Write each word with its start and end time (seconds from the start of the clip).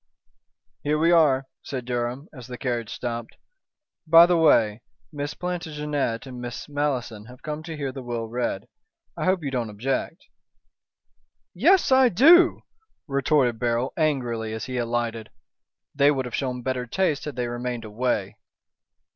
"Here 0.81 0.97
we 0.97 1.11
are," 1.11 1.45
said 1.61 1.85
Durham, 1.85 2.27
as 2.33 2.47
the 2.47 2.57
carriage 2.57 2.89
stopped. 2.91 3.37
"By 4.07 4.25
the 4.25 4.35
way, 4.35 4.81
Miss 5.13 5.35
Plantagenet 5.35 6.25
and 6.25 6.41
Miss 6.41 6.67
Malleson 6.67 7.25
have 7.27 7.43
come 7.43 7.61
to 7.61 7.77
hear 7.77 7.91
the 7.91 8.01
will 8.01 8.27
read. 8.27 8.67
I 9.15 9.25
hope 9.25 9.43
you 9.43 9.51
don't 9.51 9.69
object." 9.69 10.25
"Yes, 11.53 11.91
I 11.91 12.09
do," 12.09 12.63
retorted 13.07 13.59
Beryl, 13.59 13.93
angrily, 13.95 14.53
as 14.53 14.65
he 14.65 14.77
alighted. 14.79 15.29
"They 15.93 16.09
would 16.09 16.25
have 16.25 16.33
shown 16.33 16.63
better 16.63 16.87
taste 16.87 17.25
had 17.25 17.35
they 17.35 17.45
remained 17.47 17.85
away." 17.85 18.37